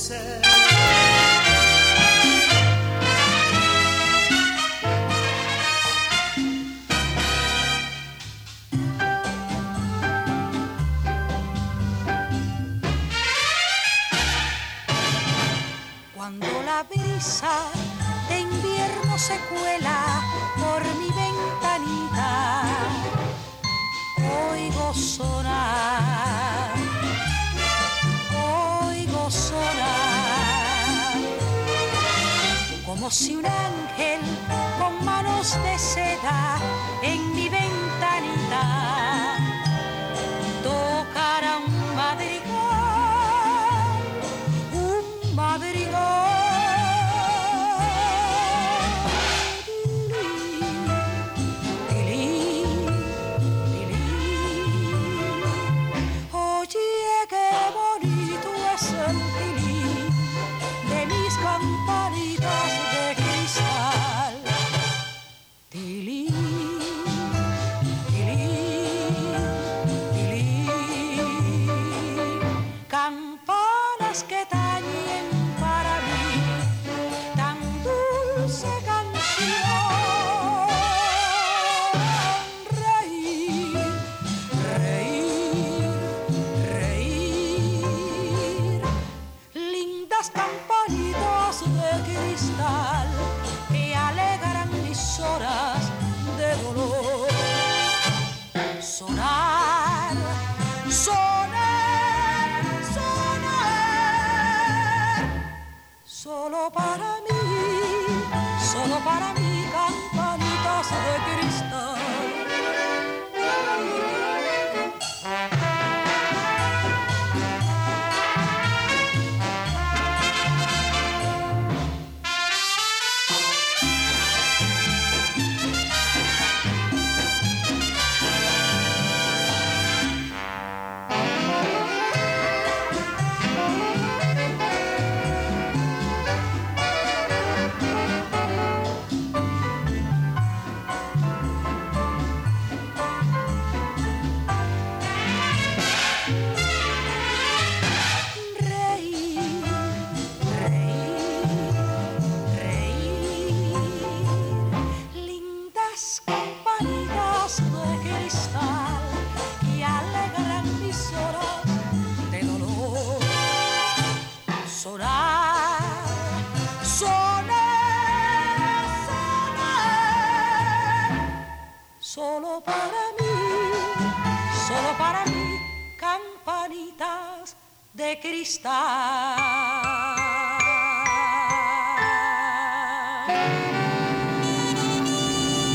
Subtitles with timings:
[0.00, 0.49] said.
[33.10, 34.20] Si un ángel
[34.78, 36.58] con manos de seda
[37.02, 39.19] en mi ventanita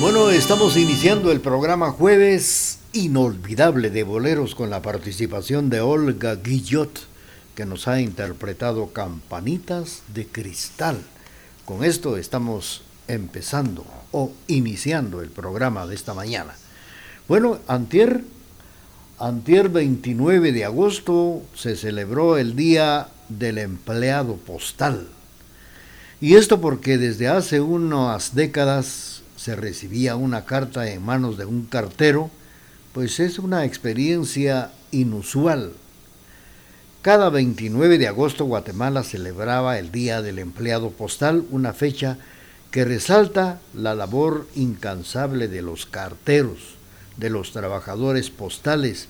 [0.02, 7.00] Bueno, estamos iniciando el programa Jueves Inolvidable de Boleros con la participación de Olga Guillot,
[7.56, 10.98] que nos ha interpretado Campanitas de Cristal.
[11.64, 16.56] Con esto estamos empezando o iniciando el programa de esta mañana.
[17.28, 18.22] Bueno, antier,
[19.20, 25.08] antier 29 de agosto se celebró el Día del Empleado Postal.
[26.20, 31.66] Y esto porque desde hace unas décadas se recibía una carta en manos de un
[31.66, 32.30] cartero,
[32.94, 35.74] pues es una experiencia inusual.
[37.02, 42.18] Cada 29 de agosto Guatemala celebraba el Día del Empleado Postal, una fecha
[42.72, 46.75] que resalta la labor incansable de los carteros,
[47.18, 49.08] de los trabajadores postales,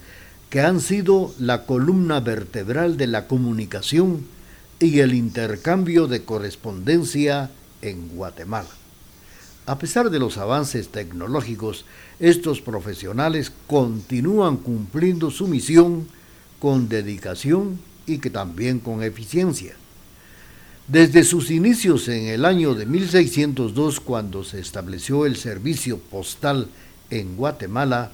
[0.50, 4.26] que han sido la columna vertebral de la comunicación
[4.80, 7.50] y el intercambio de correspondencia
[7.82, 8.70] en Guatemala.
[9.68, 11.86] A pesar de los avances tecnológicos,
[12.20, 16.08] estos profesionales continúan cumpliendo su misión
[16.60, 19.76] con dedicación y que también con eficiencia.
[20.88, 26.68] Desde sus inicios en el año de 1602, cuando se estableció el servicio postal
[27.10, 28.12] en Guatemala,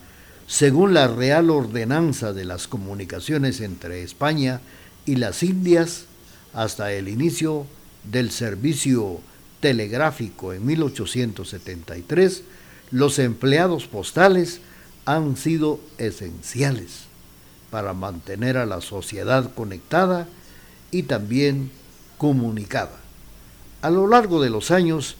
[0.47, 4.61] según la Real Ordenanza de las Comunicaciones entre España
[5.05, 6.05] y las Indias,
[6.53, 7.65] hasta el inicio
[8.03, 9.21] del servicio
[9.61, 12.43] telegráfico en 1873,
[12.91, 14.59] los empleados postales
[15.05, 17.05] han sido esenciales
[17.69, 20.27] para mantener a la sociedad conectada
[20.91, 21.71] y también
[22.17, 22.99] comunicada.
[23.81, 25.15] A lo largo de los años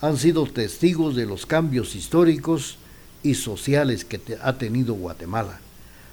[0.00, 2.76] han sido testigos de los cambios históricos
[3.22, 5.60] y sociales que ha tenido Guatemala,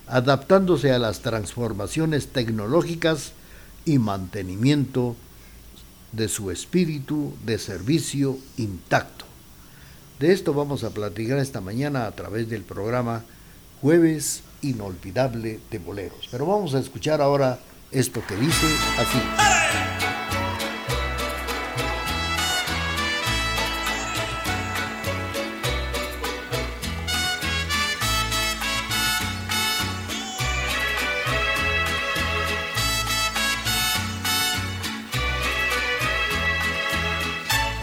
[0.07, 3.33] adaptándose a las transformaciones tecnológicas
[3.85, 5.15] y mantenimiento
[6.11, 9.25] de su espíritu de servicio intacto.
[10.19, 13.23] De esto vamos a platicar esta mañana a través del programa
[13.81, 16.27] Jueves Inolvidable de Boleros.
[16.29, 17.59] Pero vamos a escuchar ahora
[17.91, 18.67] esto que dice
[18.97, 19.98] así.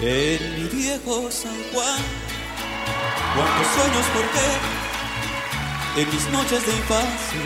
[0.09, 2.01] En mi viejo San Juan,
[3.35, 4.07] cuántos sueños
[5.95, 7.41] qué en mis noches de infancia.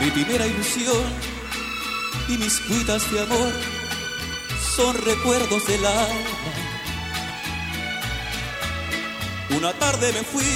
[0.00, 1.04] Mi primera ilusión
[2.30, 3.52] y mis cuitas de amor
[4.74, 6.30] son recuerdos del alma.
[9.50, 10.50] Una tarde me fui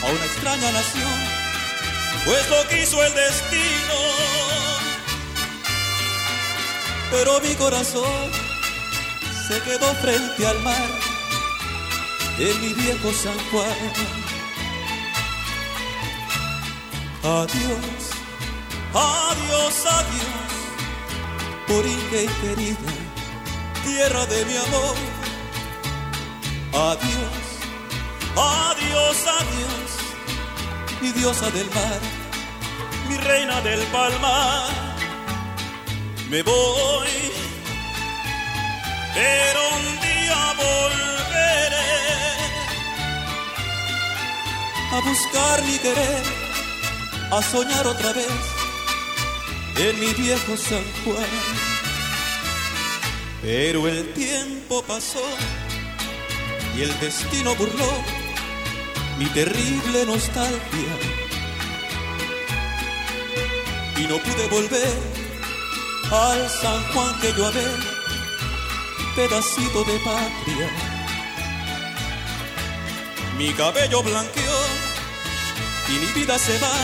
[0.00, 1.12] a una extraña nación,
[2.24, 4.23] pues lo quiso el destino
[7.16, 8.28] pero mi corazón
[9.46, 10.88] se quedó frente al mar
[12.38, 13.78] en mi viejo San Juan.
[17.22, 17.94] Adiós,
[18.92, 20.52] adiós, adiós,
[21.68, 21.96] por y
[22.40, 22.92] querida,
[23.84, 24.96] tierra de mi amor.
[26.90, 27.44] Adiós,
[28.36, 29.90] adiós, adiós,
[31.00, 32.00] mi diosa del mar,
[33.08, 34.93] mi reina del palmar
[36.34, 37.14] me voy,
[39.14, 41.92] pero un día volveré
[44.90, 46.24] a buscar mi querer,
[47.30, 48.34] a soñar otra vez
[49.76, 51.34] en mi viejo San Juan.
[53.40, 55.26] Pero el tiempo pasó
[56.76, 57.92] y el destino burló
[59.20, 60.94] mi terrible nostalgia
[63.98, 65.23] y no pude volver
[66.14, 67.66] al San Juan que yo amé,
[69.16, 70.68] pedacito de patria.
[73.38, 74.58] Mi cabello blanqueó
[75.88, 76.74] y mi vida se va,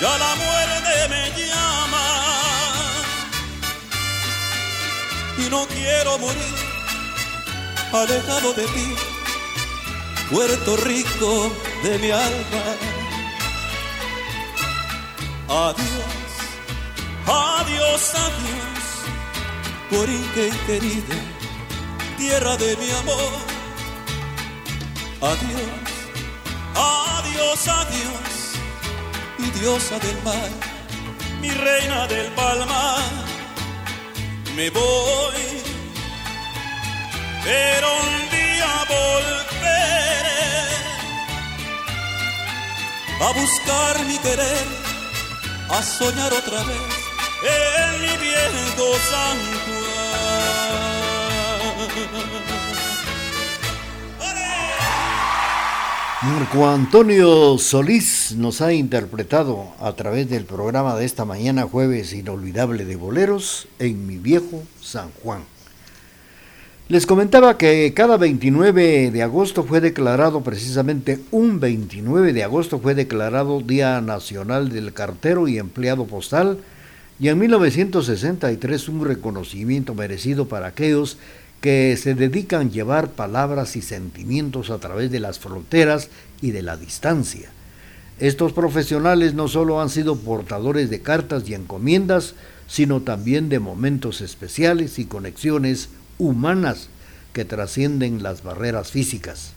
[0.00, 2.06] ya la muerte me llama.
[5.38, 6.56] Y no quiero morir
[7.92, 8.94] alejado de ti,
[10.30, 12.64] Puerto Rico de mi alma.
[15.48, 16.05] Adiós
[17.26, 18.86] Adiós, adiós,
[19.90, 21.16] Borinquen querida,
[22.16, 23.32] tierra de mi amor.
[25.22, 25.90] Adiós,
[26.76, 28.32] adiós, adiós,
[29.38, 30.50] mi diosa del mar,
[31.40, 33.02] mi reina del palmar.
[34.54, 35.62] Me voy,
[37.42, 39.86] pero un día volveré
[43.20, 44.66] a buscar mi querer,
[45.70, 46.95] a soñar otra vez
[47.46, 49.36] en mi viejo San
[56.22, 62.84] Marco Antonio Solís nos ha interpretado a través del programa de esta mañana jueves inolvidable
[62.84, 65.42] de boleros en mi viejo San Juan.
[66.88, 72.94] Les comentaba que cada 29 de agosto fue declarado, precisamente un 29 de agosto fue
[72.94, 76.58] declarado Día Nacional del Cartero y Empleado Postal
[77.18, 81.18] y en 1963 un reconocimiento merecido para aquellos
[81.60, 86.08] que se dedican a llevar palabras y sentimientos a través de las fronteras
[86.42, 87.50] y de la distancia.
[88.18, 92.34] Estos profesionales no solo han sido portadores de cartas y encomiendas,
[92.66, 96.88] sino también de momentos especiales y conexiones humanas
[97.32, 99.52] que trascienden las barreras físicas.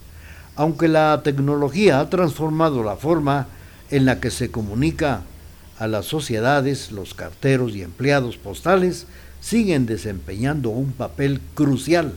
[0.55, 3.47] Aunque la tecnología ha transformado la forma
[3.91, 5.23] en la que se comunica
[5.79, 9.07] a las sociedades, los carteros y empleados postales
[9.39, 12.13] siguen desempeñando un papel crucial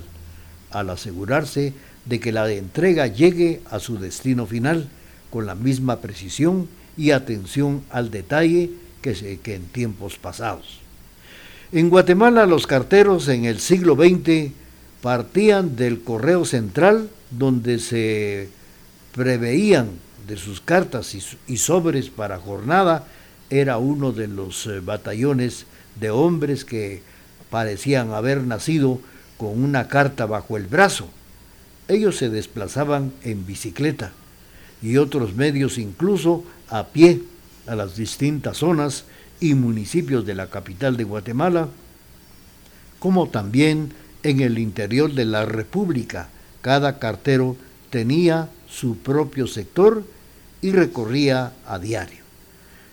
[0.73, 1.73] al asegurarse
[2.05, 4.89] de que la entrega llegue a su destino final
[5.31, 10.81] con la misma precisión y atención al detalle que, en tiempos pasados.
[11.71, 14.53] En Guatemala los carteros en el siglo XX
[15.01, 18.49] partían del correo central donde se
[19.15, 19.91] preveían
[20.27, 21.17] de sus cartas
[21.47, 23.07] y sobres para jornada
[23.53, 25.67] era uno de los eh, batallones
[26.01, 27.03] de hombres que
[27.51, 28.99] parecían haber nacido
[29.37, 31.07] con una carta bajo el brazo.
[31.87, 34.13] Ellos se desplazaban en bicicleta
[34.81, 37.21] y otros medios incluso a pie
[37.67, 39.05] a las distintas zonas
[39.39, 41.69] y municipios de la capital de Guatemala,
[42.99, 43.93] como también
[44.23, 46.31] en el interior de la República.
[46.63, 47.57] Cada cartero
[47.91, 50.05] tenía su propio sector
[50.63, 52.22] y recorría a diario.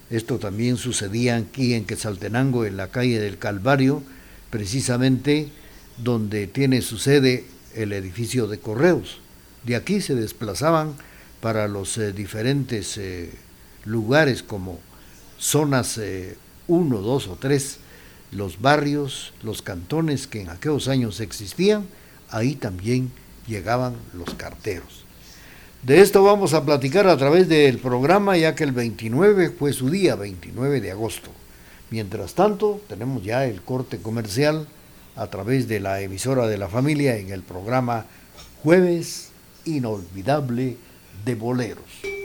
[0.09, 4.01] Esto también sucedía aquí en Quetzaltenango, en la calle del Calvario,
[4.49, 5.49] precisamente
[5.97, 9.19] donde tiene su sede el edificio de correos.
[9.63, 10.95] De aquí se desplazaban
[11.41, 13.31] para los eh, diferentes eh,
[13.85, 14.79] lugares como
[15.37, 16.35] zonas 1, eh,
[16.67, 17.77] 2 o 3,
[18.31, 21.85] los barrios, los cantones que en aquellos años existían,
[22.29, 23.11] ahí también
[23.47, 24.98] llegaban los carteros.
[25.81, 29.89] De esto vamos a platicar a través del programa, ya que el 29 fue su
[29.89, 31.29] día, 29 de agosto.
[31.89, 34.67] Mientras tanto, tenemos ya el corte comercial
[35.15, 38.05] a través de la emisora de la familia en el programa
[38.61, 39.29] Jueves
[39.63, 40.75] Inolvidable
[41.23, 42.18] de Boleros.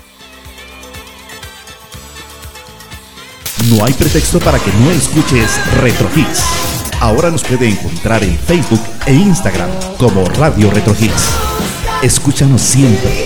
[3.69, 5.51] No hay pretexto para que no escuches
[5.83, 6.43] Retro Hits.
[7.01, 11.29] Ahora nos puede encontrar en Facebook e Instagram como Radio Retro Hits.
[12.03, 13.26] Escúchanos siempre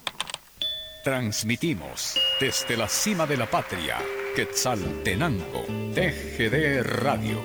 [1.03, 3.97] Transmitimos desde la cima de la patria,
[4.35, 5.65] Quetzaltenango,
[5.95, 7.41] TGD Radio.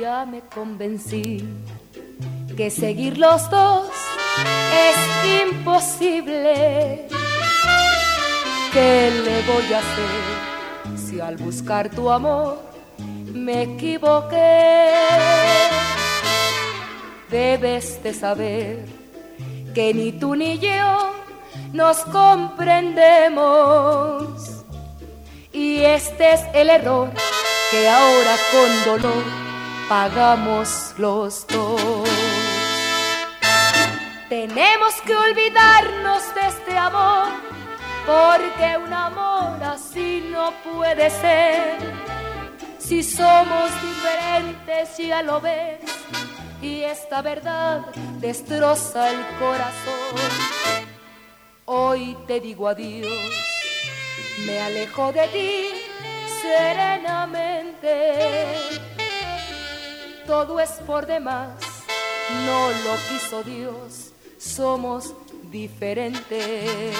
[0.00, 1.44] Ya me convencí
[2.56, 3.90] que seguir los dos
[4.72, 7.06] es imposible
[8.72, 10.08] ¿Qué le voy a hacer
[10.96, 12.58] si al buscar tu amor
[12.98, 14.94] me equivoqué?
[17.28, 18.86] Debes de saber
[19.74, 21.12] que ni tú ni yo
[21.74, 24.62] nos comprendemos.
[25.52, 27.10] Y este es el error
[27.70, 29.22] que ahora con dolor
[29.86, 32.08] pagamos los dos.
[34.30, 37.52] Tenemos que olvidarnos de este amor
[38.06, 41.78] porque un amor así no puede ser.
[42.78, 45.80] Si somos diferentes, ya lo ves,
[46.60, 47.86] y esta verdad
[48.20, 50.16] destroza el corazón.
[51.64, 53.32] Hoy te digo adiós,
[54.46, 55.68] me alejo de ti
[56.42, 57.88] serenamente.
[60.26, 61.54] Todo es por demás,
[62.44, 65.14] no lo quiso Dios, somos
[65.50, 66.94] diferentes.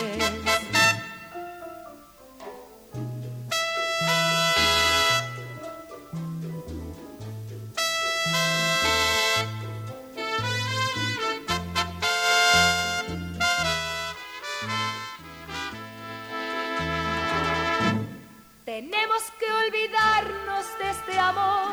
[18.83, 21.71] Tenemos que olvidarnos de este amor,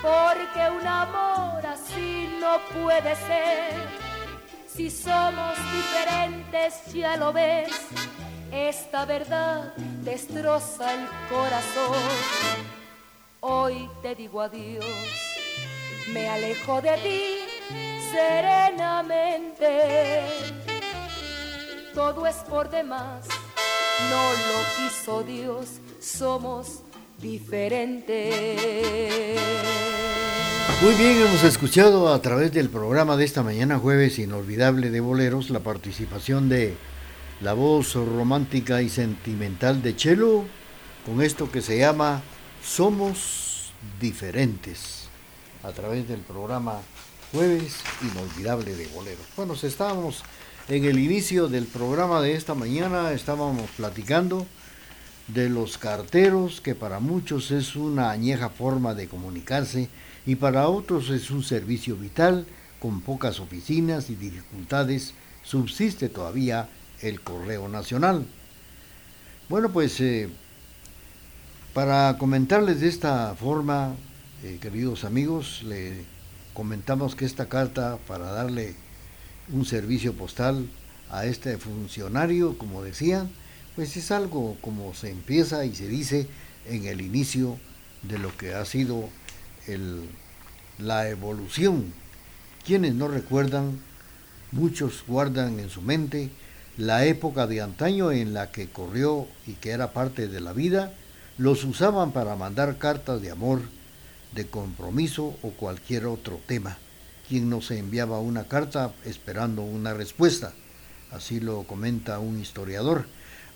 [0.00, 3.74] porque un amor así no puede ser.
[4.66, 7.70] Si somos diferentes, ya lo ves,
[8.50, 11.98] esta verdad destroza el corazón.
[13.40, 14.86] Hoy te digo adiós,
[16.08, 17.34] me alejo de ti
[18.12, 19.68] serenamente.
[21.92, 23.28] Todo es por demás,
[24.08, 26.82] no lo quiso Dios somos
[27.20, 28.34] diferentes.
[30.82, 35.50] Muy bien, hemos escuchado a través del programa de esta mañana jueves inolvidable de boleros
[35.50, 36.74] la participación de
[37.42, 40.44] la voz romántica y sentimental de Chelo
[41.04, 42.22] con esto que se llama
[42.62, 45.08] Somos diferentes
[45.62, 46.80] a través del programa
[47.32, 49.26] jueves inolvidable de boleros.
[49.36, 50.22] Bueno, estábamos
[50.68, 54.46] En el inicio del programa de esta mañana estábamos platicando
[55.34, 59.88] de los carteros, que para muchos es una añeja forma de comunicarse
[60.26, 62.46] y para otros es un servicio vital,
[62.78, 66.68] con pocas oficinas y dificultades, subsiste todavía
[67.02, 68.26] el Correo Nacional.
[69.48, 70.28] Bueno, pues eh,
[71.74, 73.94] para comentarles de esta forma,
[74.42, 76.04] eh, queridos amigos, le
[76.54, 78.74] comentamos que esta carta para darle
[79.52, 80.66] un servicio postal
[81.10, 83.26] a este funcionario, como decía,
[83.80, 86.26] pues es algo como se empieza y se dice
[86.66, 87.56] en el inicio
[88.02, 89.08] de lo que ha sido
[89.66, 90.02] el,
[90.76, 91.90] la evolución.
[92.62, 93.80] Quienes no recuerdan,
[94.52, 96.28] muchos guardan en su mente
[96.76, 100.92] la época de antaño en la que corrió y que era parte de la vida,
[101.38, 103.62] los usaban para mandar cartas de amor,
[104.34, 106.76] de compromiso o cualquier otro tema
[107.30, 110.52] quien nos enviaba una carta esperando una respuesta.
[111.12, 113.06] Así lo comenta un historiador.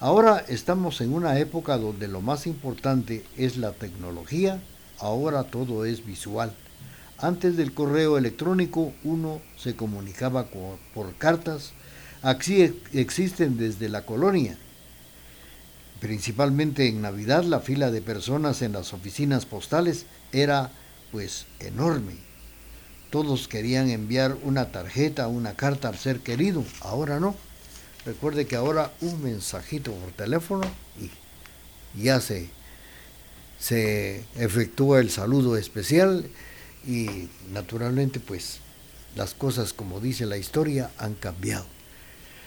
[0.00, 4.60] Ahora estamos en una época donde lo más importante es la tecnología,
[4.98, 6.52] ahora todo es visual.
[7.18, 10.46] Antes del correo electrónico uno se comunicaba
[10.94, 11.72] por cartas,
[12.22, 14.58] así existen desde la colonia.
[16.00, 20.70] Principalmente en Navidad la fila de personas en las oficinas postales era
[21.12, 22.24] pues enorme
[23.14, 26.64] todos querían enviar una tarjeta, una carta al ser querido.
[26.80, 27.36] Ahora no.
[28.06, 30.62] Recuerde que ahora un mensajito por teléfono
[31.00, 32.48] y ya se,
[33.58, 36.28] se efectúa el saludo especial
[36.86, 38.58] y naturalmente pues
[39.16, 41.66] las cosas como dice la historia han cambiado.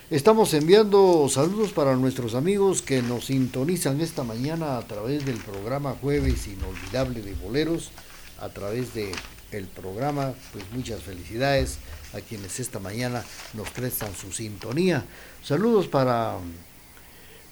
[0.10, 5.98] Estamos enviando saludos para nuestros amigos que nos sintonizan esta mañana a través del programa
[6.02, 7.92] Jueves Inolvidable de Boleros,
[8.40, 9.12] a través de
[9.52, 10.34] el programa.
[10.52, 11.78] Pues muchas felicidades
[12.14, 13.24] a quienes esta mañana
[13.54, 15.06] nos prestan su sintonía.
[15.44, 16.38] Saludos para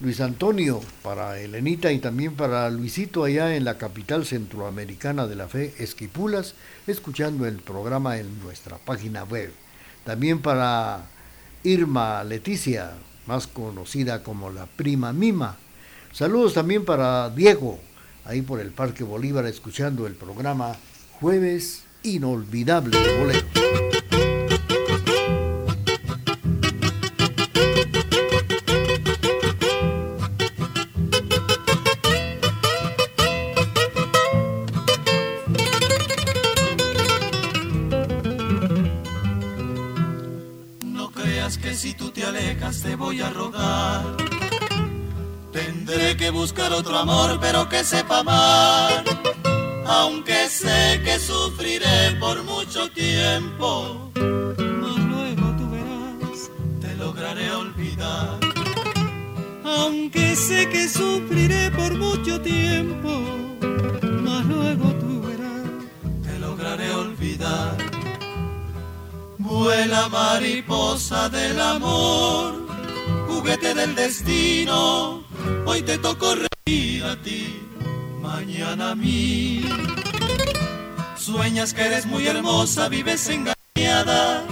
[0.01, 5.47] Luis Antonio, para Elenita y también para Luisito allá en la capital centroamericana de la
[5.47, 6.53] fe, Esquipulas,
[6.85, 9.53] escuchando el programa en nuestra página web.
[10.03, 11.05] También para
[11.63, 12.91] Irma Leticia,
[13.25, 15.57] más conocida como la prima Mima.
[16.11, 17.79] Saludos también para Diego,
[18.25, 20.75] ahí por el Parque Bolívar, escuchando el programa
[21.21, 23.47] Jueves inolvidable de bolero.
[40.83, 44.03] No creas que si tú te alejas te voy a rogar.
[45.51, 49.14] Tendré que buscar otro amor, pero que sepa amar
[49.85, 58.39] aunque sé que sufriré por mucho tiempo, mas luego tú verás, te lograré olvidar.
[59.63, 63.21] Aunque sé que sufriré por mucho tiempo,
[64.23, 65.69] mas luego tú verás,
[66.23, 67.77] te lograré olvidar.
[69.37, 72.67] Vuela mariposa del amor,
[73.27, 75.23] juguete del destino,
[75.65, 77.64] hoy te tocó reír a ti
[78.25, 79.61] mañana a mí.
[81.17, 84.43] Sueñas que eres muy hermosa, vives engañada,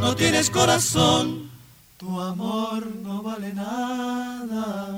[0.00, 1.50] no tienes corazón,
[1.98, 4.96] tu amor no vale nada.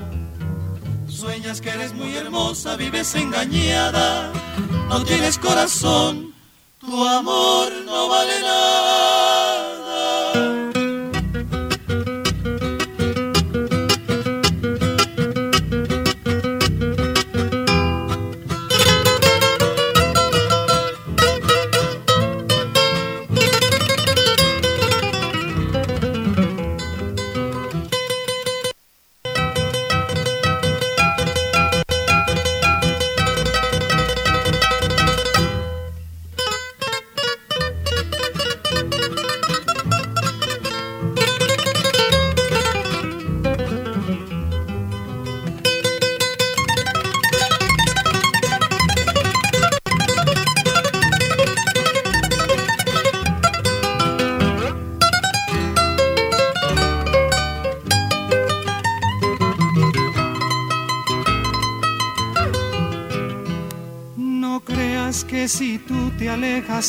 [1.09, 4.33] Sueñas que eres muy hermosa, vives engañada,
[4.89, 6.35] no tienes corazón,
[6.81, 9.32] tu amor no vale nada.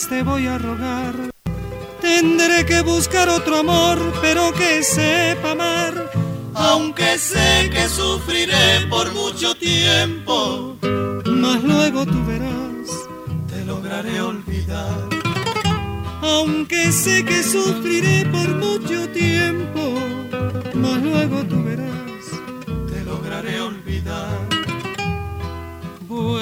[0.09, 1.15] Te voy a rogar.
[1.99, 6.11] Tendré que buscar otro amor, pero que sepa amar.
[6.53, 10.77] Aunque sé que sufriré por mucho tiempo,
[11.25, 12.89] mas luego tú verás,
[13.47, 15.09] te lograré olvidar.
[16.21, 19.95] Aunque sé que sufriré por mucho tiempo,
[20.75, 21.62] mas luego tú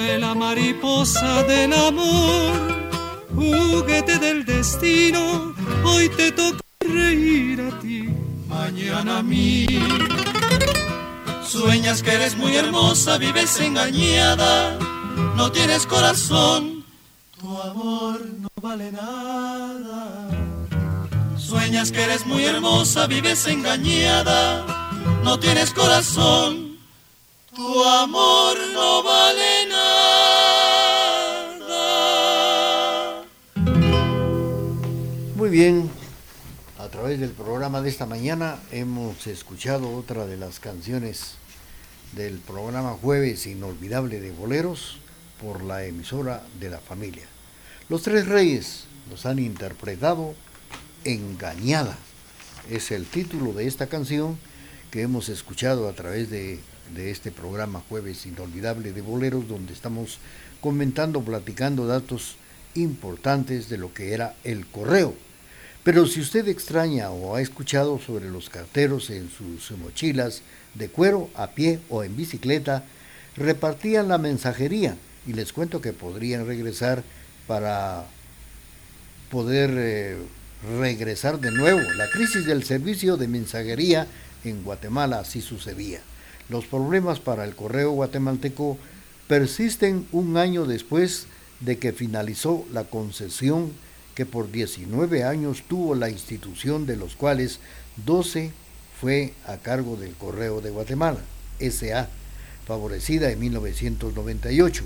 [0.04, 2.90] Vuela mariposa del amor,
[3.36, 8.08] juguete del destino, hoy te toca reír a ti,
[8.48, 9.64] mañana a mí.
[11.46, 14.76] Sueñas que eres muy hermosa, vives engañada,
[15.36, 16.84] no tienes corazón,
[17.40, 20.28] tu amor no vale nada.
[21.38, 24.66] Sueñas que eres muy hermosa, vives engañada,
[25.22, 26.76] no tienes corazón,
[27.54, 29.51] tu amor no vale
[35.42, 35.90] Muy bien,
[36.78, 41.32] a través del programa de esta mañana hemos escuchado otra de las canciones
[42.12, 44.98] del programa Jueves Inolvidable de Boleros
[45.42, 47.24] por la emisora de la familia.
[47.88, 50.36] Los tres reyes nos han interpretado
[51.02, 51.98] Engañada.
[52.70, 54.38] Es el título de esta canción
[54.92, 56.60] que hemos escuchado a través de,
[56.94, 60.20] de este programa Jueves Inolvidable de Boleros, donde estamos
[60.60, 62.36] comentando, platicando datos
[62.76, 65.16] importantes de lo que era el correo.
[65.84, 70.42] Pero si usted extraña o ha escuchado sobre los carteros en sus mochilas
[70.74, 72.84] de cuero, a pie o en bicicleta,
[73.36, 77.02] repartían la mensajería y les cuento que podrían regresar
[77.48, 78.06] para
[79.30, 80.16] poder eh,
[80.78, 81.80] regresar de nuevo.
[81.96, 84.06] La crisis del servicio de mensajería
[84.44, 86.00] en Guatemala así sucedía.
[86.48, 88.78] Los problemas para el correo guatemalteco
[89.26, 91.26] persisten un año después
[91.60, 93.72] de que finalizó la concesión
[94.14, 97.60] que por 19 años tuvo la institución de los cuales
[98.04, 98.50] 12
[99.00, 101.20] fue a cargo del Correo de Guatemala,
[101.58, 102.08] SA,
[102.66, 104.84] favorecida en 1998.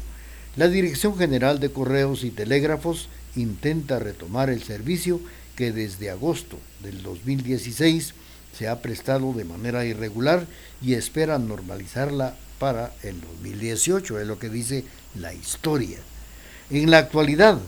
[0.56, 5.20] La Dirección General de Correos y Telégrafos intenta retomar el servicio
[5.54, 8.14] que desde agosto del 2016
[8.56, 10.46] se ha prestado de manera irregular
[10.80, 14.84] y espera normalizarla para el 2018, es lo que dice
[15.14, 15.98] la historia.
[16.70, 17.58] En la actualidad,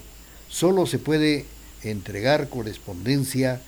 [0.48, 1.46] solo se puede
[1.82, 3.60] entregar correspondencia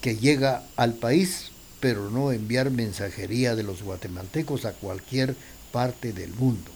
[0.00, 5.34] que llega al país, pero no enviar mensajería de los guatemaltecos a cualquier
[5.72, 6.70] parte del mundo.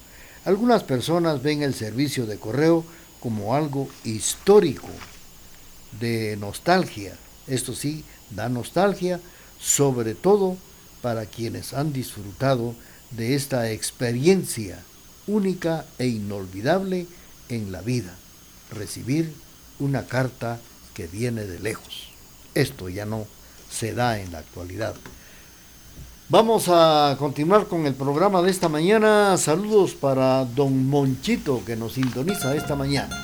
[0.44, 2.84] Algunas personas ven el servicio de correo
[3.20, 4.88] como algo histórico,
[6.00, 7.16] de nostalgia.
[7.46, 9.20] Esto sí, da nostalgia,
[9.58, 10.56] sobre todo
[11.00, 12.74] para quienes han disfrutado
[13.10, 14.82] de esta experiencia
[15.26, 17.06] única e inolvidable
[17.48, 18.14] en la vida,
[18.74, 19.32] recibir
[19.78, 20.58] una carta
[20.94, 22.08] que viene de lejos.
[22.54, 23.26] Esto ya no
[23.70, 24.94] se da en la actualidad.
[26.28, 29.36] Vamos a continuar con el programa de esta mañana.
[29.36, 33.22] Saludos para don Monchito que nos sintoniza esta mañana.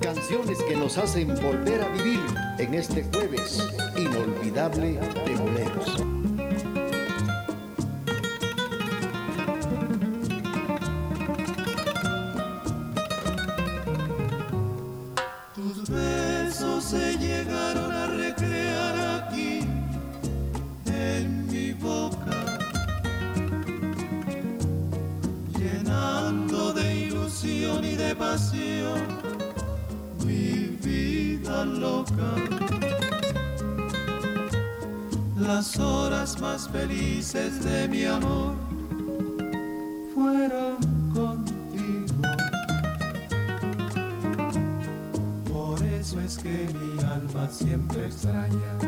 [0.00, 2.20] Canciones que nos hacen volver a vivir
[2.58, 3.62] en este jueves
[3.96, 6.17] inolvidable de boleros.
[35.48, 38.54] Las horas más felices de mi amor
[40.12, 40.76] fueron
[41.14, 42.22] contigo.
[45.50, 48.87] Por eso es que mi alma siempre extraña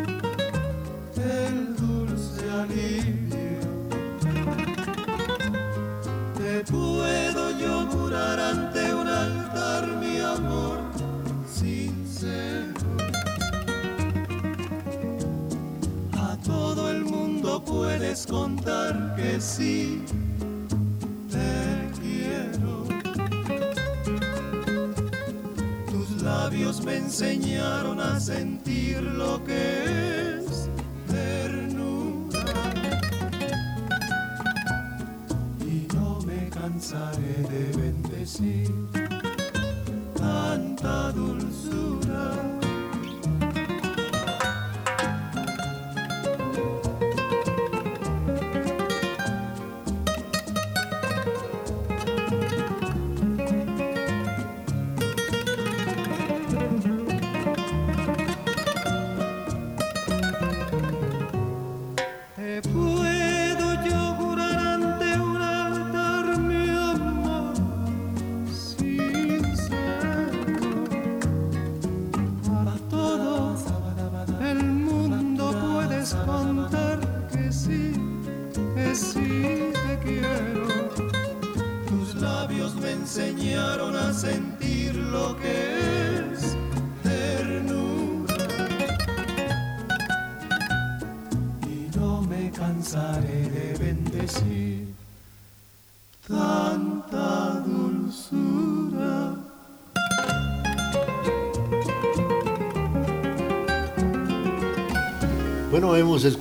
[40.80, 42.49] tanta dulzura.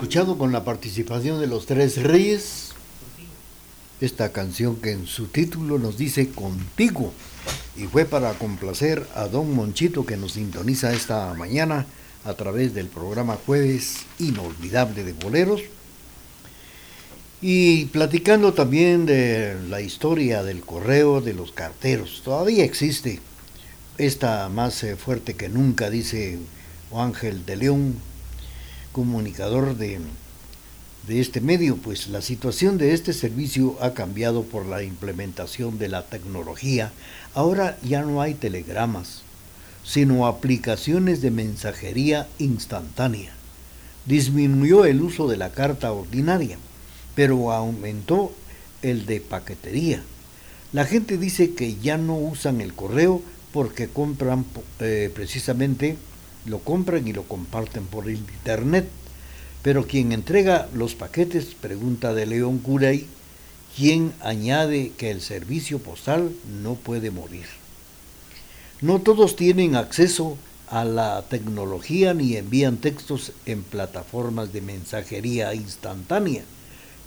[0.10, 2.72] Con la participación de los tres reyes.
[4.02, 7.14] Esta canción que en su título nos dice Contigo.
[7.78, 11.86] Y fue para complacer a don Monchito que nos sintoniza esta mañana
[12.26, 15.62] a través del programa Jueves Inolvidable de Boleros.
[17.40, 22.24] Y platicando también de la historia del correo de los carteros.
[22.26, 23.20] Todavía existe
[24.00, 26.40] esta más eh, fuerte que nunca, dice
[26.92, 28.09] Ángel de León,
[28.92, 30.00] comunicador de,
[31.08, 35.90] de este medio, pues la situación de este servicio ha cambiado por la implementación de
[35.90, 36.92] la tecnología.
[37.34, 39.24] Ahora ya no hay telegramas,
[39.84, 43.34] sino aplicaciones de mensajería instantánea.
[44.06, 46.58] Disminuyó el uso de la carta ordinaria,
[47.16, 48.32] pero aumentó
[48.82, 50.04] el de paquetería.
[50.72, 53.22] La gente dice que ya no usan el correo
[53.52, 54.46] porque compran
[54.80, 55.98] eh, precisamente
[56.46, 58.88] lo compran y lo comparten por internet.
[59.62, 63.08] Pero quien entrega los paquetes, pregunta de León Curay,
[63.76, 67.46] quien añade que el servicio postal no puede morir.
[68.82, 70.38] No todos tienen acceso
[70.70, 76.44] a la tecnología ni envían textos en plataformas de mensajería instantánea.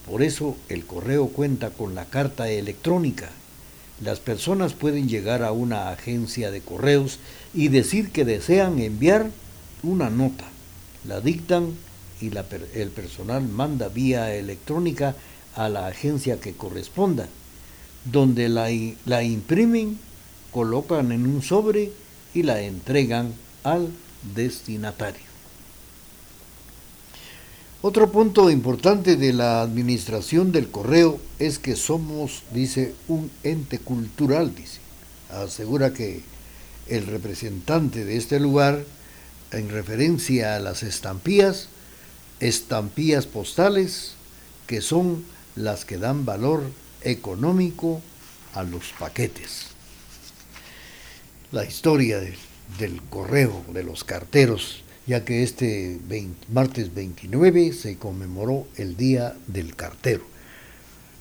[0.08, 3.30] Por eso el correo cuenta con la carta electrónica.
[4.02, 7.20] Las personas pueden llegar a una agencia de correos
[7.54, 9.30] y decir que desean enviar
[9.84, 10.44] una nota.
[11.06, 11.74] La dictan
[12.20, 12.30] y
[12.74, 15.14] el personal manda vía electrónica
[15.54, 17.28] a la agencia que corresponda,
[18.04, 19.98] donde la imprimen,
[20.50, 21.92] colocan en un sobre
[22.34, 23.88] y la entregan al
[24.34, 25.31] destinatario.
[27.84, 34.54] Otro punto importante de la administración del correo es que somos, dice, un ente cultural,
[34.54, 34.78] dice.
[35.30, 36.22] Asegura que
[36.86, 38.84] el representante de este lugar,
[39.50, 41.66] en referencia a las estampías,
[42.38, 44.12] estampías postales,
[44.68, 45.24] que son
[45.56, 46.62] las que dan valor
[47.02, 48.00] económico
[48.54, 49.66] a los paquetes.
[51.50, 52.20] La historia
[52.78, 55.98] del, correo, de los carteros, ya que este
[56.52, 60.22] martes 29 se conmemoró el Día del Cartero.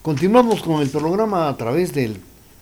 [0.01, 2.17] Continuamos con el programa a través del,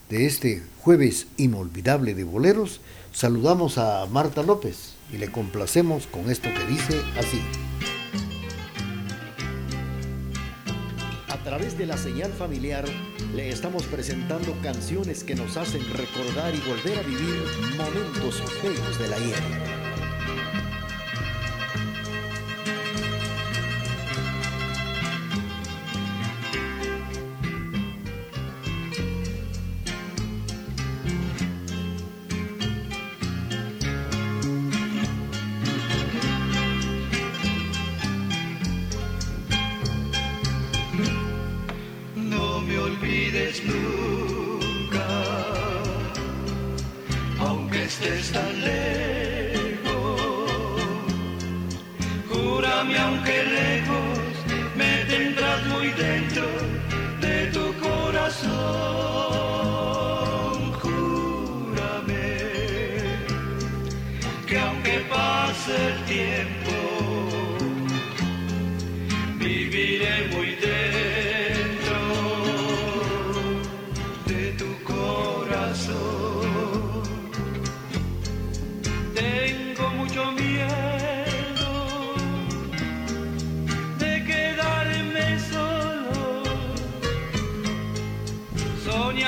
[0.10, 2.82] de este jueves inolvidable de boleros.
[3.14, 7.42] Saludamos a Marta López y le complacemos con esto que dice así.
[11.30, 12.86] A través de la señal familiar
[13.36, 17.44] le estamos presentando canciones que nos hacen recordar y volver a vivir
[17.78, 19.00] momentos feos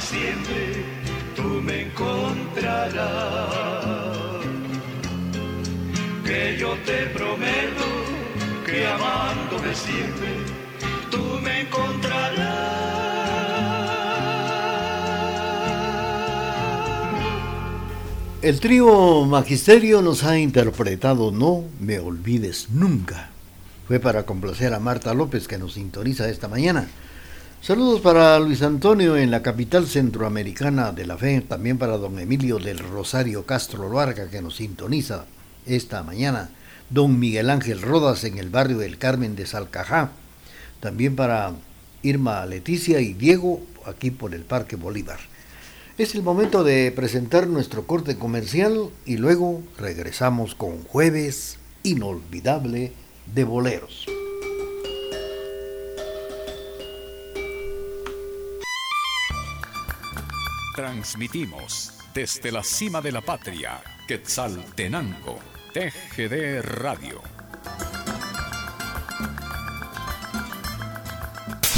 [0.00, 0.84] siempre
[1.34, 2.94] tú me encontrarás.
[6.24, 7.84] Que yo te prometo
[8.66, 10.28] que amándome siempre
[11.10, 12.74] tú me encontrarás.
[18.42, 23.30] El trío Magisterio nos ha interpretado No me olvides nunca.
[23.88, 26.88] Fue para complacer a Marta López que nos sintoniza esta mañana.
[27.64, 32.58] Saludos para Luis Antonio en la capital centroamericana de la fe, también para don Emilio
[32.58, 35.24] del Rosario Castro Loarga que nos sintoniza
[35.64, 36.50] esta mañana,
[36.90, 40.10] don Miguel Ángel Rodas en el barrio del Carmen de Salcajá,
[40.80, 41.54] también para
[42.02, 45.20] Irma Leticia y Diego aquí por el Parque Bolívar.
[45.96, 52.92] Es el momento de presentar nuestro corte comercial y luego regresamos con jueves inolvidable
[53.34, 54.13] de boleros.
[60.74, 65.38] Transmitimos desde la cima de la patria, Quetzaltenango,
[65.72, 67.22] TGD Radio.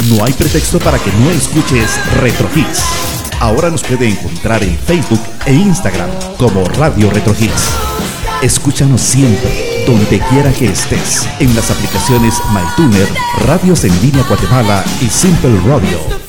[0.08, 2.82] No hay pretexto para que no escuches Retro Hits.
[3.38, 7.68] Ahora nos puede encontrar en Facebook e Instagram como Radio Retro Hits.
[8.40, 13.08] Escúchanos siempre, donde quiera que estés, en las aplicaciones MyTuner,
[13.46, 16.26] Radios en Línea Guatemala y Simple Radio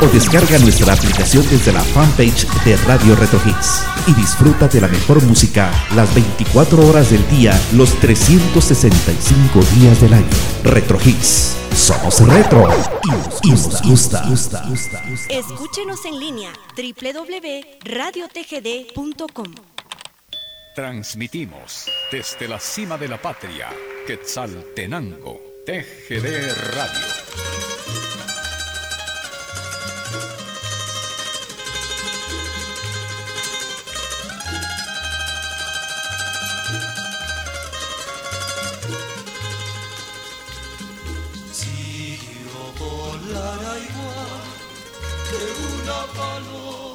[0.00, 4.88] o descarga nuestra aplicación desde la fanpage de Radio Retro Hits y disfruta de la
[4.88, 10.26] mejor música las 24 horas del día, los 365 días del año.
[10.64, 11.54] Retro Hits.
[11.74, 12.66] Somos retro
[13.42, 14.26] y nos gusta.
[15.28, 19.54] Escúchenos en línea www.radiotgd.com.
[20.74, 23.68] Transmitimos desde la cima de la patria,
[24.06, 27.65] Quetzaltenango, TGD Radio.
[46.06, 46.85] Apollo.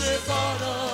[0.00, 0.89] separa.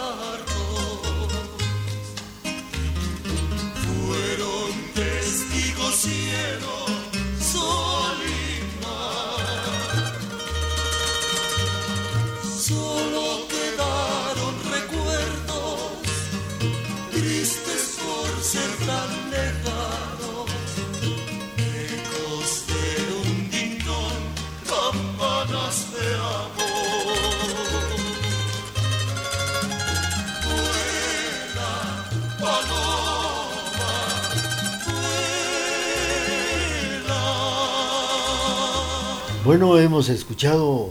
[39.46, 40.90] Bueno, hemos escuchado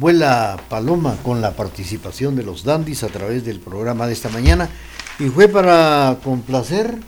[0.00, 4.68] Vuela Paloma con la participación de los Dandis a través del programa de esta mañana
[5.20, 6.98] y fue para complacer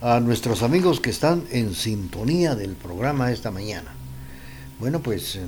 [0.00, 3.92] a nuestros amigos que están en sintonía del programa de esta mañana.
[4.78, 5.42] Bueno, pues eh,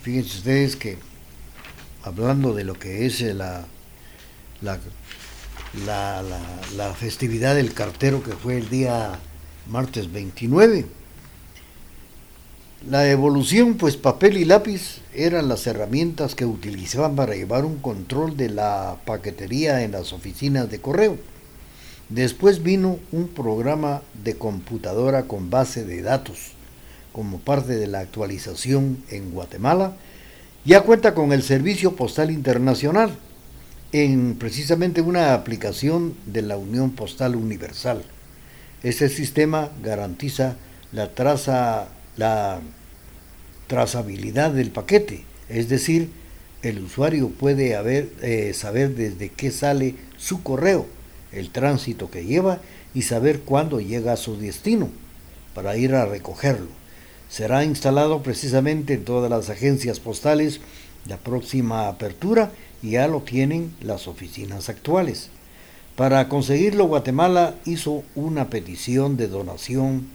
[0.00, 0.96] fíjense ustedes que
[2.02, 3.66] hablando de lo que es eh, la,
[4.62, 4.78] la,
[5.84, 6.22] la,
[6.78, 9.18] la festividad del cartero que fue el día
[9.68, 10.86] martes 29,
[12.88, 18.36] la evolución, pues papel y lápiz eran las herramientas que utilizaban para llevar un control
[18.36, 21.16] de la paquetería en las oficinas de correo.
[22.08, 26.52] Después vino un programa de computadora con base de datos.
[27.12, 29.96] Como parte de la actualización en Guatemala,
[30.64, 33.10] ya cuenta con el Servicio Postal Internacional,
[33.92, 38.02] en precisamente una aplicación de la Unión Postal Universal.
[38.82, 40.56] Este sistema garantiza
[40.92, 42.60] la traza la
[43.66, 46.10] trazabilidad del paquete, es decir,
[46.62, 47.76] el usuario puede
[48.22, 50.86] eh, saber desde qué sale su correo,
[51.32, 52.60] el tránsito que lleva
[52.94, 54.88] y saber cuándo llega a su destino
[55.54, 56.68] para ir a recogerlo.
[57.28, 60.60] Será instalado precisamente en todas las agencias postales
[61.06, 62.50] la próxima apertura
[62.82, 65.30] y ya lo tienen las oficinas actuales.
[65.96, 70.08] Para conseguirlo, Guatemala hizo una petición de donación,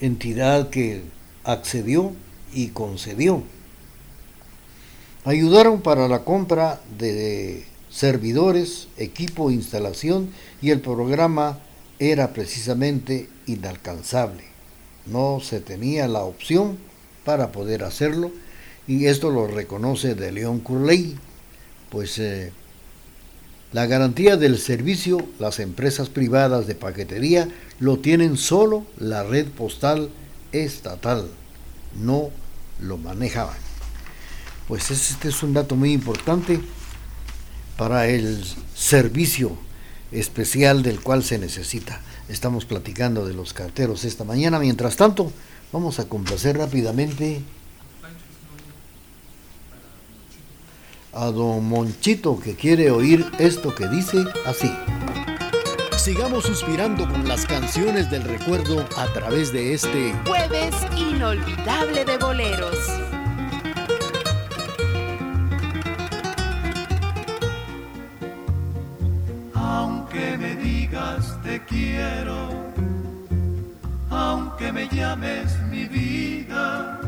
[0.00, 1.02] entidad que
[1.44, 2.12] accedió
[2.52, 3.42] y concedió.
[5.24, 10.30] Ayudaron para la compra de servidores, equipo, instalación
[10.62, 11.58] y el programa
[11.98, 14.44] era precisamente inalcanzable.
[15.06, 16.78] No se tenía la opción
[17.24, 18.30] para poder hacerlo
[18.86, 21.16] y esto lo reconoce de León Curley,
[21.90, 22.52] pues eh,
[23.72, 27.48] la garantía del servicio las empresas privadas de paquetería
[27.80, 30.10] lo tienen solo la red postal
[30.52, 31.28] estatal
[32.00, 32.30] no
[32.80, 33.56] lo manejaban.
[34.68, 36.60] Pues este es un dato muy importante
[37.76, 38.44] para el
[38.74, 39.56] servicio
[40.12, 42.00] especial del cual se necesita.
[42.28, 44.58] Estamos platicando de los carteros esta mañana.
[44.58, 45.32] Mientras tanto,
[45.72, 47.42] vamos a complacer rápidamente
[51.16, 54.70] a don Monchito que quiere oír esto que dice así
[56.06, 62.78] sigamos suspirando con las canciones del recuerdo a través de este jueves inolvidable de boleros.
[69.52, 72.50] Aunque me digas te quiero,
[74.08, 77.00] aunque me llames mi vida,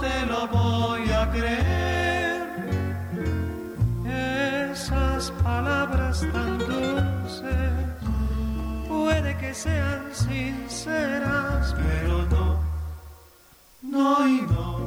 [0.00, 2.48] te lo voy a creer.
[4.70, 7.72] Esas palabras tan dulces
[8.88, 12.60] puede que sean sinceras, pero no,
[13.82, 14.77] no y no,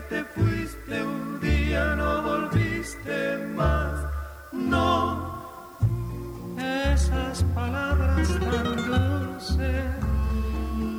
[0.00, 4.06] te fuiste un día, no volviste más.
[4.52, 5.76] No,
[6.58, 9.84] esas palabras tan dulces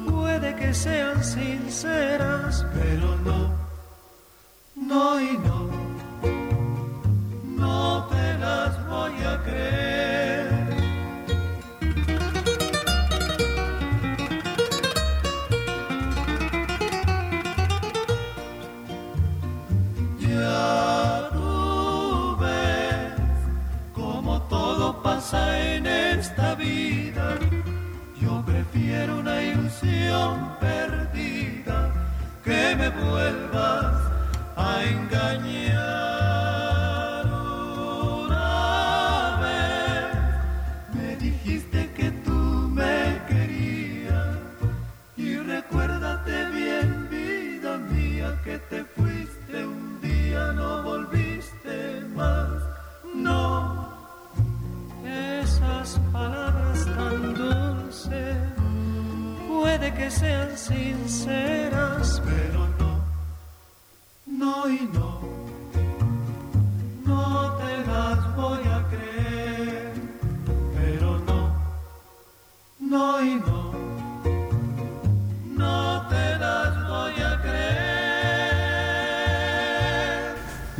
[0.10, 3.49] puede que sean sinceras, pero no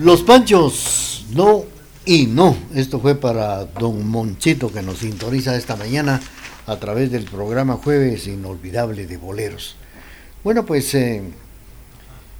[0.10, 1.66] Los Panchos, no
[2.03, 2.57] y no.
[2.74, 6.20] Esto fue para don Monchito que nos sintoniza esta mañana
[6.66, 9.76] a través del programa Jueves Inolvidable de Boleros.
[10.43, 11.22] Bueno, pues eh,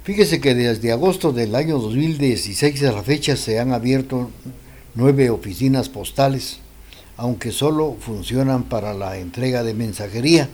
[0.02, 4.32] fíjese que desde agosto del año 2016 a la fecha se han abierto
[4.96, 6.58] nueve oficinas postales,
[7.16, 10.48] aunque solo funcionan para la entrega de mensajería.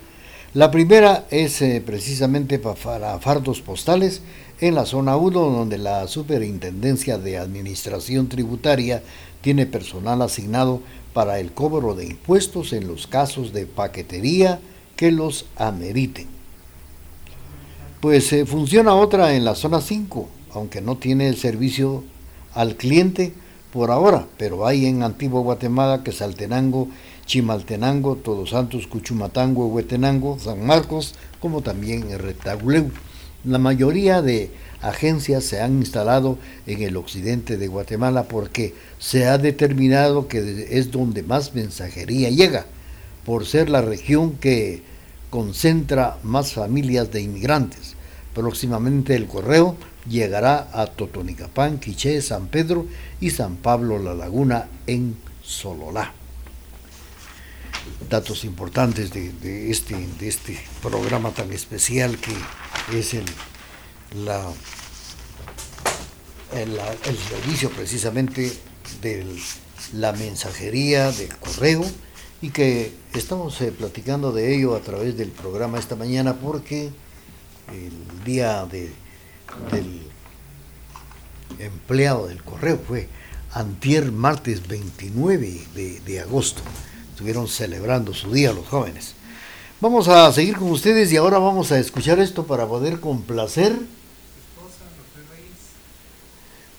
[0.52, 4.20] La primera es eh, precisamente para fardos postales
[4.60, 9.02] en la zona 1, donde la Superintendencia de Administración Tributaria
[9.42, 10.80] tiene personal asignado
[11.12, 14.60] para el cobro de impuestos en los casos de paquetería
[14.96, 16.26] que los ameriten.
[18.00, 22.04] Pues eh, funciona otra en la zona 5, aunque no tiene el servicio
[22.54, 23.34] al cliente
[23.72, 26.88] por ahora, pero hay en Antigua Guatemala, Quesaltenango,
[27.26, 32.90] Chimaltenango, Todos Santos, Cuchumatango, Huetenango, San Marcos, como también en Retaguleu.
[33.46, 34.50] La mayoría de
[34.82, 36.36] agencias se han instalado
[36.66, 42.66] en el occidente de Guatemala porque se ha determinado que es donde más mensajería llega,
[43.24, 44.82] por ser la región que
[45.30, 47.94] concentra más familias de inmigrantes.
[48.34, 49.76] Próximamente el correo
[50.08, 52.86] llegará a Totonicapán, Quiché, San Pedro
[53.20, 56.12] y San Pablo La Laguna en Sololá
[58.08, 63.24] datos importantes de, este, de este programa tan especial que es el,
[64.24, 64.42] la,
[66.54, 68.52] el, servicio precisamente
[69.00, 69.26] de
[69.92, 71.84] la mensajería del correo
[72.40, 76.90] y que estamos eh, platicando de ello a través del programa esta mañana porque
[77.72, 78.92] el día de,
[79.72, 80.02] del
[81.58, 83.08] empleado del correo fue
[83.52, 86.62] antier martes 29 de, de agosto
[87.16, 89.14] estuvieron celebrando su día los jóvenes.
[89.80, 93.74] Vamos a seguir con ustedes y ahora vamos a escuchar esto para poder complacer.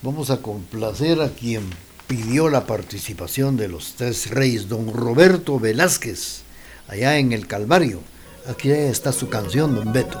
[0.00, 1.68] Vamos a complacer a quien
[2.06, 6.42] pidió la participación de los tres reyes, don Roberto Velázquez,
[6.86, 8.00] allá en el Calvario.
[8.46, 10.20] Aquí está su canción, don Beto.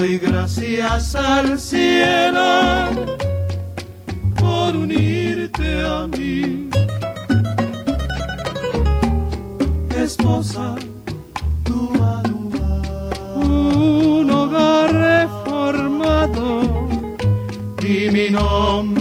[0.00, 2.90] doy gracias al cielo
[4.36, 6.68] por unirte a mí.
[9.96, 10.74] Esposa,
[11.64, 11.92] tu
[13.36, 16.62] un hogar reformado
[17.82, 18.93] y mi nombre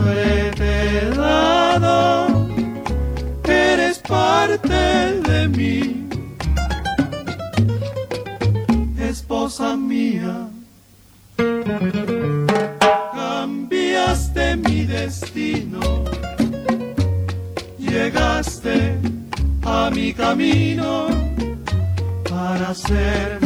[20.24, 21.08] camino
[22.30, 23.43] para ser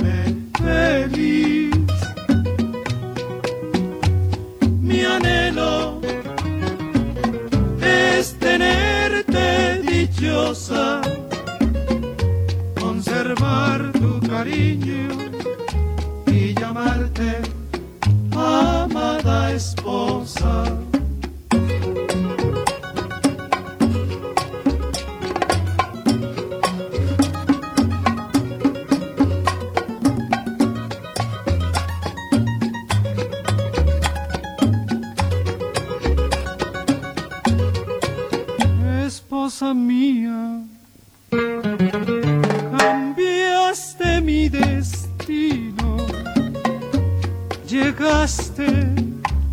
[48.08, 48.68] llegaste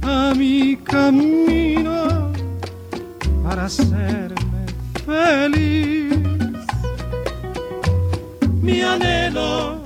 [0.02, 2.32] a mi camino
[3.42, 4.66] para hacerme
[5.04, 6.16] feliz.
[8.62, 9.78] Mi anhelo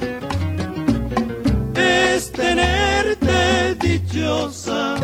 [1.74, 4.96] es tenerte dichosa,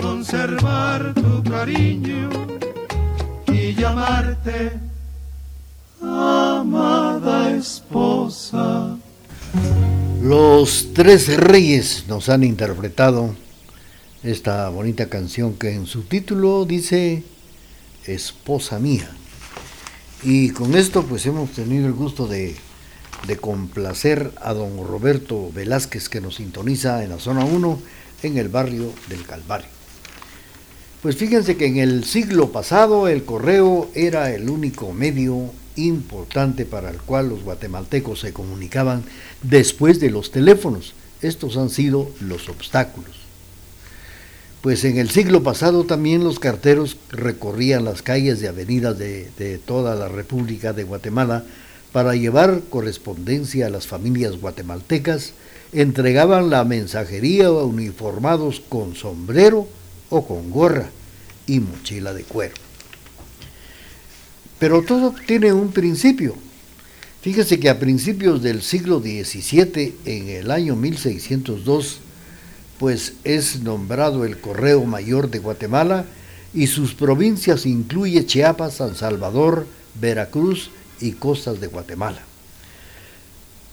[0.00, 2.28] conservar tu cariño
[3.48, 4.87] y llamarte
[10.60, 13.32] Los tres reyes nos han interpretado
[14.24, 17.22] esta bonita canción que en su título dice
[18.04, 19.08] Esposa mía.
[20.24, 22.56] Y con esto pues hemos tenido el gusto de,
[23.28, 27.80] de complacer a don Roberto Velázquez que nos sintoniza en la zona 1
[28.24, 29.70] en el barrio del Calvario.
[31.02, 36.90] Pues fíjense que en el siglo pasado el correo era el único medio importante para
[36.90, 39.04] el cual los guatemaltecos se comunicaban
[39.42, 40.94] después de los teléfonos.
[41.22, 43.16] Estos han sido los obstáculos.
[44.60, 49.58] Pues en el siglo pasado también los carteros recorrían las calles y avenidas de, de
[49.58, 51.44] toda la República de Guatemala
[51.92, 55.32] para llevar correspondencia a las familias guatemaltecas,
[55.72, 59.68] entregaban la mensajería uniformados con sombrero
[60.10, 60.90] o con gorra
[61.46, 62.67] y mochila de cuero.
[64.58, 66.34] Pero todo tiene un principio.
[67.22, 71.98] Fíjese que a principios del siglo XVII, en el año 1602,
[72.78, 76.04] pues es nombrado el Correo Mayor de Guatemala
[76.54, 79.66] y sus provincias incluye Chiapas, San Salvador,
[80.00, 82.22] Veracruz y costas de Guatemala.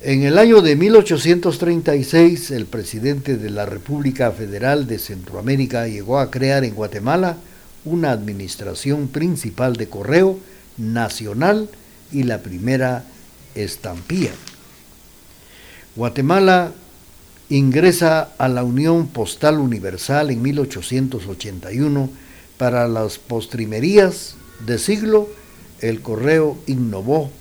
[0.01, 6.29] En el año de 1836, el presidente de la República Federal de Centroamérica llegó a
[6.29, 7.37] crear en Guatemala
[7.85, 10.39] una administración principal de correo
[10.77, 11.69] nacional
[12.11, 13.03] y la primera
[13.55, 14.31] estampía.
[15.95, 16.71] Guatemala
[17.49, 22.09] ingresa a la Unión Postal Universal en 1881
[22.57, 25.29] para las postrimerías de siglo.
[25.79, 27.31] El correo innovó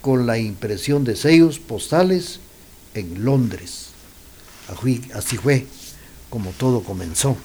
[0.00, 2.40] con la impresión de sellos postales
[2.94, 3.88] en Londres.
[5.14, 5.66] Así fue
[6.30, 7.36] como todo comenzó.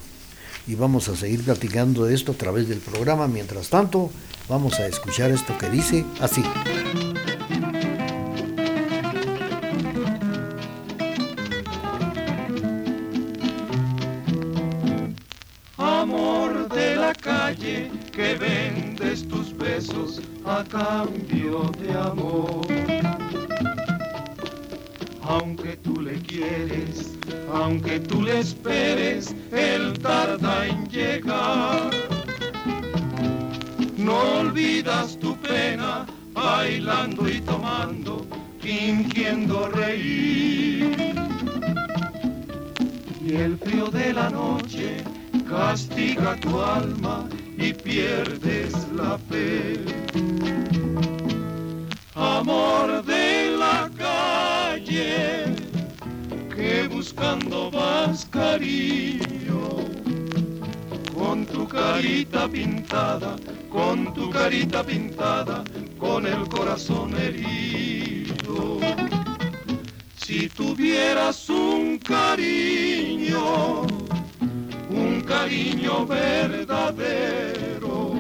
[0.65, 3.27] Y vamos a seguir platicando de esto a través del programa.
[3.27, 4.11] Mientras tanto,
[4.47, 6.43] vamos a escuchar esto que dice así.
[15.77, 22.65] Amor de la calle que vendes tus besos a cambio de amor.
[25.21, 27.11] Aunque tú le quieres,
[27.53, 32.06] aunque tú le esperes, él tarda en llegar.
[34.57, 38.25] Olvidas tu pena, bailando y tomando,
[38.59, 41.13] fingiendo reír.
[43.21, 45.03] Y el frío de la noche
[45.47, 49.79] castiga tu alma y pierdes la fe.
[52.15, 55.45] Amor de la calle,
[56.55, 59.26] que buscando vas cariño,
[61.77, 63.35] carita pintada,
[63.69, 65.63] con tu carita pintada,
[65.99, 68.79] con el corazón herido.
[70.15, 73.83] Si tuvieras un cariño,
[74.89, 78.13] un cariño verdadero,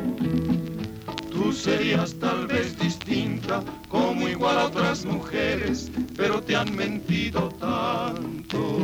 [1.31, 8.77] tú serías tal vez distinta como igual a otras mujeres, pero te han mentido tanto.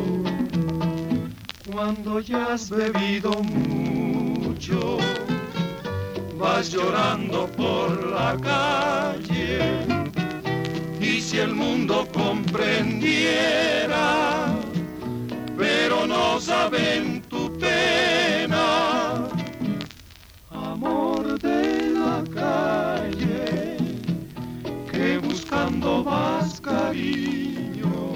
[1.71, 4.12] Cuando ya has bebido mucho,
[6.37, 9.59] vas llorando por la calle.
[10.99, 14.55] Y si el mundo comprendiera,
[15.57, 19.27] pero no saben tu pena,
[20.51, 23.75] amor de la calle,
[24.91, 28.13] que buscando vas cariño,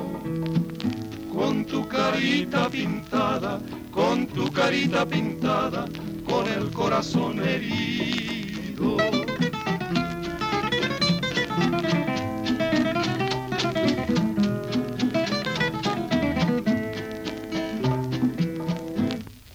[1.34, 3.60] con tu carita pintada,
[3.91, 5.88] con tu carita pintada,
[6.28, 8.98] con el corazón herido.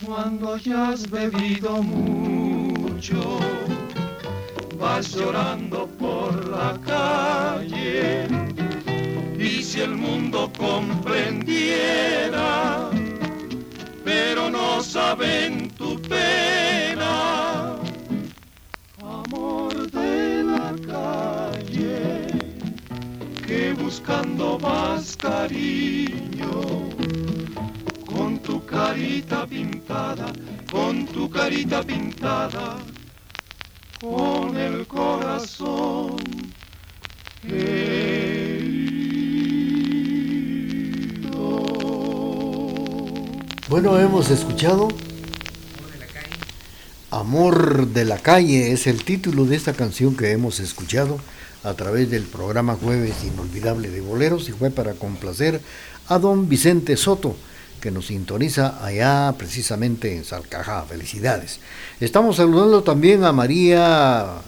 [0.04, 3.40] Cuando ya has bebido mucho,
[4.78, 8.26] vas llorando por la calle.
[9.38, 12.90] Y si el mundo comprendiera,
[14.04, 16.51] pero no saben tu pena,
[23.92, 26.88] buscando más cariño.
[28.06, 30.32] Con tu carita pintada,
[30.70, 32.78] con tu carita pintada,
[34.00, 36.16] con el corazón.
[43.68, 44.88] Bueno, hemos escuchado
[47.10, 51.20] Amor de la calle es el título de esta canción que hemos escuchado
[51.64, 55.60] a través del programa Jueves Inolvidable de Boleros y fue para complacer
[56.08, 57.36] a don Vicente Soto
[57.80, 60.84] que nos sintoniza allá precisamente en Salcajá.
[60.84, 61.58] Felicidades.
[62.00, 64.40] Estamos saludando también a María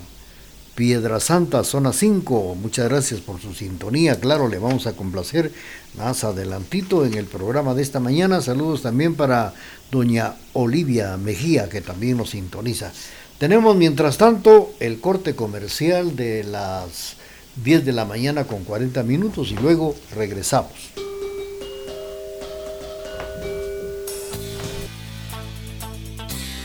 [0.76, 2.54] Piedra Santa, zona 5.
[2.54, 4.20] Muchas gracias por su sintonía.
[4.20, 5.52] Claro, le vamos a complacer
[5.96, 8.40] más adelantito en el programa de esta mañana.
[8.40, 9.52] Saludos también para
[9.90, 12.92] doña Olivia Mejía, que también nos sintoniza.
[13.39, 17.16] Tenemos, mientras tanto, el corte comercial de las
[17.62, 20.72] 10 de la mañana con 40 minutos y luego regresamos.